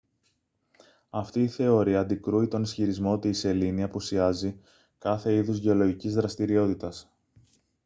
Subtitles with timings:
[1.09, 4.59] αυτή η θεωρεία αντικρούει τον ισχυρισμό ότι η σελήνη απουσιάζει
[4.97, 7.11] κάθε είδους γεωλογικής δραστηριότητας